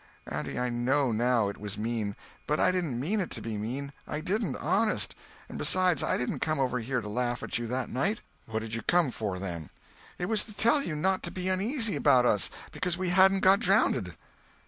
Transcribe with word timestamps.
"Auntie, 0.25 0.57
I 0.57 0.69
know 0.69 1.11
now 1.11 1.47
it 1.47 1.59
was 1.59 1.77
mean, 1.77 2.15
but 2.47 2.59
I 2.59 2.71
didn't 2.71 2.99
mean 2.99 3.29
to 3.29 3.39
be 3.39 3.55
mean. 3.55 3.93
I 4.07 4.19
didn't, 4.19 4.55
honest. 4.55 5.13
And 5.47 5.59
besides, 5.59 6.01
I 6.01 6.17
didn't 6.17 6.39
come 6.39 6.59
over 6.59 6.79
here 6.79 7.01
to 7.01 7.07
laugh 7.07 7.43
at 7.43 7.59
you 7.59 7.67
that 7.67 7.87
night." 7.91 8.21
"What 8.47 8.61
did 8.61 8.73
you 8.73 8.81
come 8.81 9.11
for, 9.11 9.37
then?" 9.37 9.69
"It 10.17 10.25
was 10.25 10.43
to 10.45 10.55
tell 10.55 10.81
you 10.81 10.95
not 10.95 11.21
to 11.21 11.29
be 11.29 11.49
uneasy 11.49 11.95
about 11.95 12.25
us, 12.25 12.49
because 12.71 12.97
we 12.97 13.09
hadn't 13.09 13.41
got 13.41 13.59
drownded." 13.59 14.15